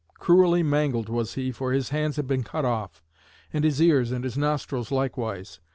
[0.15, 3.03] Cruelly mangled was he, for his hands had been cut off,
[3.53, 5.59] and his ears and his nostrils likewise.